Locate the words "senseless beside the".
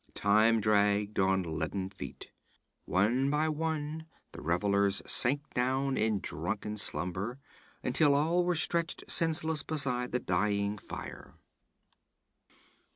9.07-10.19